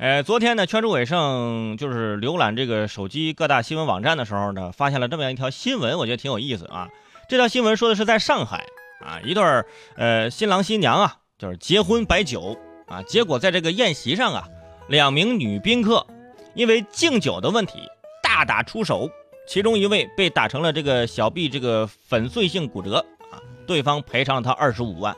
[0.00, 6.88] 呃，昨天呢，圈主伟盛就是浏览这个手机各大新闻网站的时候呢，发现了这么样一条新闻，我觉得挺有意思啊。
[7.28, 8.64] 这条新闻说的是在上海
[9.04, 9.66] 啊，一对儿
[9.96, 12.56] 呃新郎新娘啊，就是结婚摆酒
[12.88, 14.48] 啊，结果在这个宴席上啊，
[14.88, 16.06] 两名女宾客
[16.54, 17.80] 因为敬酒的问题
[18.22, 19.06] 大打出手，
[19.46, 23.36] 其中一位被打成了这个小臂这个粉碎性骨折啊，
[23.66, 25.14] 对方赔偿了他二十五万。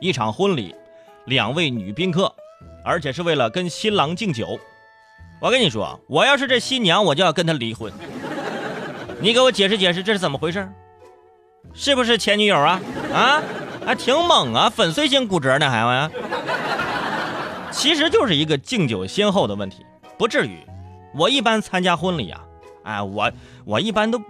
[0.00, 0.74] 一场婚礼，
[1.26, 2.34] 两位女宾客。
[2.84, 4.58] 而且是为了跟新郎敬酒，
[5.40, 7.92] 我跟你说，我要是这新娘，我就要跟他离婚。
[9.20, 10.68] 你给我解释解释，这是怎么回事？
[11.74, 12.80] 是不是前女友啊？
[13.14, 13.42] 啊，
[13.86, 16.10] 还挺猛啊，粉碎性骨折呢，还玩？
[17.70, 19.86] 其实就是一个敬酒先后的问题，
[20.18, 20.58] 不至于。
[21.14, 22.40] 我一般参加婚礼啊，
[22.84, 23.30] 哎，我
[23.64, 24.20] 我一般都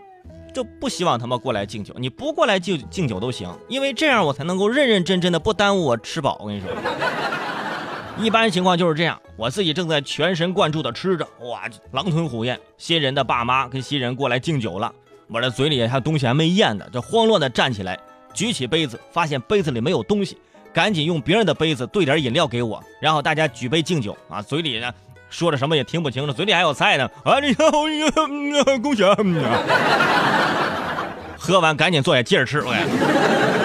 [0.52, 6.36] 就不希望他们过来敬酒，你不过来敬敬酒都行，因为这样我才能够认认真真的不耽误我吃饱。
[6.41, 6.69] 我跟你说。
[8.18, 11.62] 一般情况就是这样，我自己正在全神贯注的吃着，哇，
[11.92, 12.60] 狼吞虎咽。
[12.76, 14.92] 新人的爸妈跟新人过来敬酒了，
[15.28, 17.98] 我这嘴里还东西还没咽呢，就慌乱的站起来，
[18.34, 20.36] 举起杯子，发现杯子里没有东西，
[20.72, 24.92] 赶紧用别人的杯子兑点饮料给我，然后大家举杯敬酒啊，嘴里呢
[25.30, 27.72] 说着什么也听不清楚，嘴里还有菜呢啊，你看我
[28.82, 29.16] 恭喜啊，
[31.38, 33.61] 喝完赶紧坐下接着吃，我。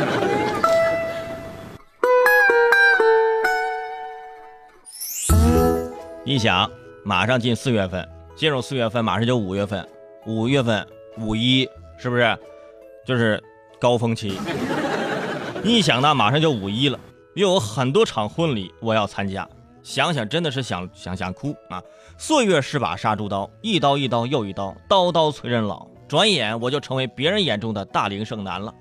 [6.27, 6.69] 一想，
[7.05, 9.87] 马上进四月份，进入四月份，马上就五月份，
[10.25, 10.85] 五月份
[11.17, 11.65] 五一
[11.97, 12.37] 是不是
[13.05, 13.41] 就是
[13.79, 14.37] 高峰期？
[15.63, 16.99] 一想到马上就五一了，
[17.35, 19.47] 又有很多场婚礼我要参加，
[19.81, 21.81] 想想真的是想想想哭啊！
[22.17, 25.87] 岁月是把杀猪刀，一刀一刀又一刀，刀刀催人老。
[26.09, 28.73] 转眼我就成为别人眼中的大龄剩男了。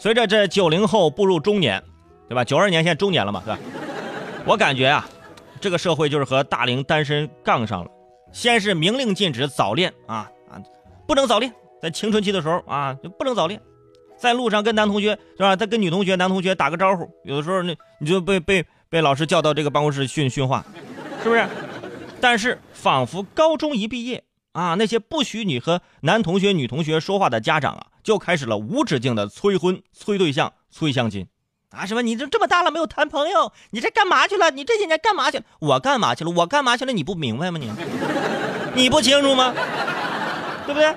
[0.00, 1.80] 随着这九零后步入中年，
[2.28, 2.42] 对吧？
[2.42, 3.60] 九二年现在中年了嘛，对吧？
[4.44, 5.08] 我感觉啊。
[5.60, 7.90] 这个社会就是和大龄单身杠上了，
[8.32, 10.62] 先是明令禁止早恋啊啊，
[11.06, 13.60] 不能早恋，在青春期的时候啊就不能早恋，
[14.16, 15.56] 在路上跟男同学是吧？
[15.56, 20.64] 再跟女同学、男同学打个招呼，有的时候那你就被被被老师叫到这个办公室训训话，
[21.22, 21.46] 是不是？
[22.20, 31.26] 但是仿佛高中一毕业啊，那些不许你和男同学、女同学说话的家长啊，就开始了无止境的催婚、催对象、催相亲。
[31.70, 32.00] 啊什么？
[32.00, 33.52] 你都这么大了没有谈朋友？
[33.70, 34.50] 你这干嘛去了？
[34.50, 35.44] 你这些年干嘛去了？
[35.58, 36.30] 我干嘛去了？
[36.30, 36.92] 我干嘛去了？
[36.92, 37.58] 你不明白吗？
[37.58, 37.70] 你
[38.74, 39.52] 你不清楚吗？
[40.64, 40.94] 对不对？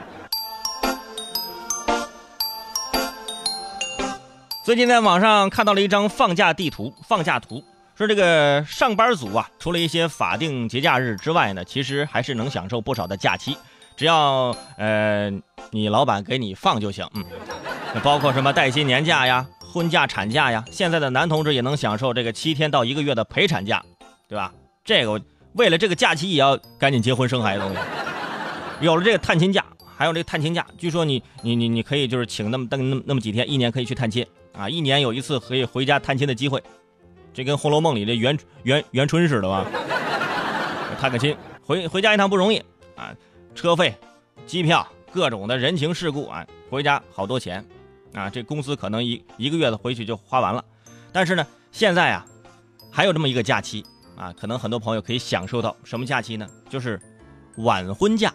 [4.63, 7.61] 最近在网上看到了一张放假地图，放假图
[7.95, 13.57] 说这个上班族啊，除了一些法定节假日之外呢，其实还是能享受不少的假期，
[13.97, 15.29] 只要呃
[15.71, 17.05] 你老板给你放就行。
[17.15, 17.25] 嗯，
[18.03, 19.45] 包括什么带薪年假呀。
[19.71, 23.83] 婚假、产假呀，现在的男同志也能享受这个七天到一个月的陪产假，
[24.27, 24.53] 对吧？
[24.83, 25.21] 这个
[25.53, 27.63] 为了这个假期也要赶紧结婚生孩子。
[28.81, 29.65] 有了这个探亲假，
[29.95, 36.61] 还有这个探亲假，据说你你你你可以就是请那么那么那么几天，一年可以去探亲啊，一年有一次可以回家探亲的机会，
[37.33, 39.65] 这跟《红楼梦》里的元元元春似的吧？
[40.99, 42.57] 探个亲，回回家一趟不容易
[42.95, 43.15] 啊，
[43.55, 43.95] 车费、
[44.45, 47.65] 机票、各种的人情世故啊，回家好多钱。
[48.13, 50.63] 啊，这公司可能一一个月的回去就花完了，
[51.11, 52.25] 但是呢，现在啊，
[52.91, 53.85] 还有这么一个假期
[54.17, 56.47] 啊，可能很多朋友可以享受到什么假期呢？
[56.69, 56.99] 就是
[57.57, 58.33] 晚婚假。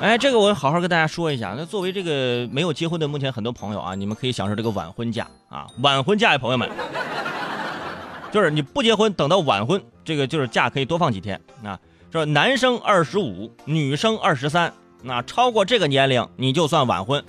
[0.00, 1.54] 哎，这个我好好跟大家说一下。
[1.56, 5.66] 那作为这个没有结婚的目前很多朋友啊，你们可以享受这个晚婚假啊。
[5.82, 6.70] 晚婚假呀，朋友们，
[8.30, 11.78] 就是你不结婚，等到晚婚，这个就是假可以多放几天啊。
[12.12, 17.22] 说男生二十五，女生二十三，那超过这个年龄你就算晚婚。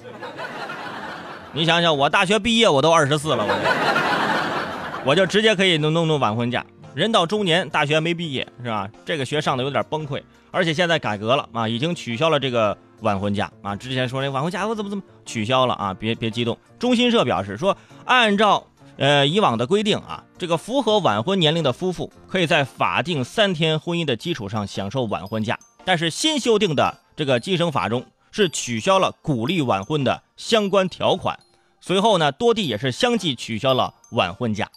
[1.51, 6.63] 你想想，我大学毕业我都二十四了，我我就直接可以弄弄弄晚婚假。
[6.93, 8.87] 人到中年，大学没毕业是吧？
[9.03, 10.21] 这个学上的有点崩溃，
[10.51, 13.75] 而且现在改革了啊，已经取消了这个晚婚假啊。
[13.75, 15.93] 之前说那晚婚假我怎么怎么取消了啊？
[15.93, 18.67] 别别激动，中新社表示说，按照
[18.97, 28.05] 呃以往的规定啊，这个符合晚婚年龄的夫妇可以在法定三天婚姻的基础上享受晚婚假，但是新修订的这个计生法中。
[28.31, 31.39] 是取消了鼓励晚婚的相关条款，
[31.81, 34.67] 随后呢，多地也是相继取消了晚婚假。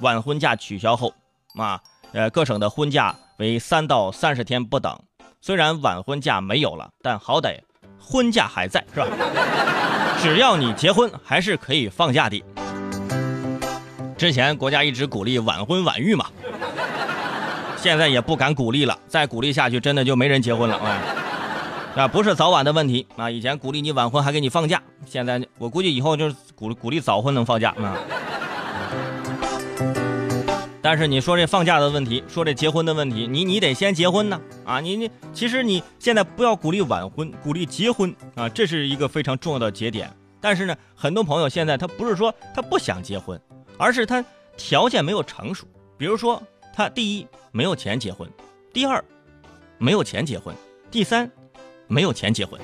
[0.00, 1.14] 晚婚假取消后，
[1.56, 1.80] 啊，
[2.12, 4.98] 呃，各省的婚假为三到三十天不等。
[5.40, 7.58] 虽然晚婚假没有了，但好歹
[8.00, 9.06] 婚假还在，是吧？
[10.22, 12.42] 只要你结婚，还是可以放假的。
[14.16, 16.26] 之前国家一直鼓励晚婚晚育嘛，
[17.76, 20.98] 现在也不敢鼓励了，再鼓励下去，真的就没人结婚了啊。
[21.96, 23.30] 啊，不是早晚的问题啊！
[23.30, 27.96] 以前鼓励你晚婚还给你放假，现在我估计以后就是鼓鼓励早婚能放假啊。
[30.82, 34.80] 但是你说这放假的问题，说这结婚的问题，你你得先结婚呢啊！
[34.80, 40.10] 你你其实你现在不要鼓励晚婚，鼓励结婚啊，这是一个非常重要的节点。
[40.40, 43.40] 但是呢，很多朋友现在他不是说他不想结婚，
[43.78, 44.22] 而是他
[44.56, 45.64] 条件没有成熟。
[45.96, 46.42] 比如说，
[46.74, 48.28] 他第一没有钱结婚，
[48.72, 49.02] 第二
[49.78, 50.52] 没有钱结婚，
[50.90, 51.30] 第三
[51.86, 52.60] 没有钱结婚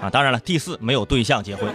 [0.00, 0.10] 啊！
[0.10, 1.72] 当然了，第四没有对象结婚。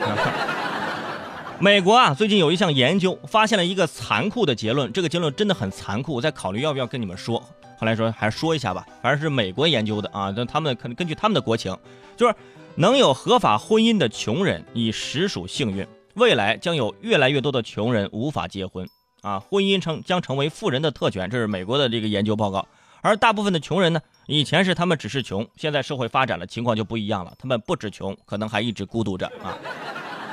[1.59, 6.13] 美国啊，最近有一项研究发现了一个残酷的结论，这个结论真的很残酷。
[6.13, 7.39] 我在考虑要不要跟你们说，
[7.79, 8.85] 后来说还是说一下吧。
[9.01, 11.75] 反正是美国研究的啊，但他们可能根据他们的国情，
[12.15, 12.35] 就是
[12.75, 18.87] 能有合法婚姻的穷人已实属幸运，未来将有越来越多的穷人无法结婚
[19.21, 22.67] 啊，婚姻成将成为富人的特权，这是美国的这个研究报告。
[23.01, 29.57] 而大部分的穷人呢，以前是他们只是穷，现在社会发展了，情况就不一样了，他们不止穷，可能还一直孤独着啊。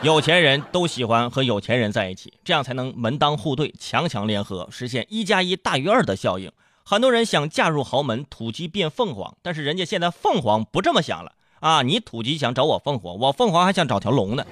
[0.02, 6.50] 有钱人都喜欢和有钱人在一起，这样才能门当户对、强强联合，实现一加一大于二的效应。
[6.84, 11.82] 很多人想嫁入豪门，土鸡变凤凰，但是人家现在凤凰不这么想了啊！
[11.82, 14.44] 你土鸡想找我凤凰，我凤凰还想找条龙呢，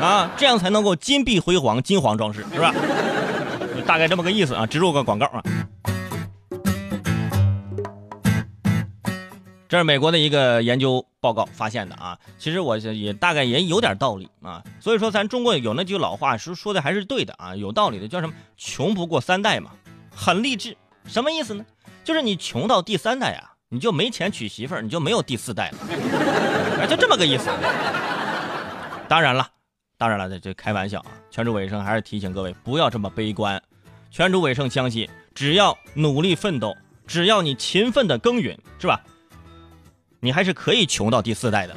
[0.00, 2.74] 啊，这样才能够金碧辉煌、金黄装饰，是吧？
[3.86, 5.44] 大概这么个意思啊，植入个广告啊。
[9.74, 19.72] 这是美国的一个研究报告发现的啊，其实我也大概也有点道理啊，所以说咱中国有那句老话说说的还是对的啊，有道理的叫什么“穷不过三代”嘛，
[20.14, 20.76] 很励志。
[21.06, 21.66] 什么意思呢？
[22.04, 27.50] 就是你穷到第三代啊，你就没钱娶媳妇儿，你就没有第四代了，就这么个意思。
[29.08, 29.44] 当然了，
[29.98, 31.06] 当然了，这这开玩笑啊。
[31.32, 33.60] 全主伟生还是提醒各位不要这么悲观。
[34.12, 36.76] 全主伟生相信，只要努力奋斗，
[37.08, 39.02] 只要你勤奋的耕耘，是吧？
[40.24, 41.76] 你还是可以穷到第四代的。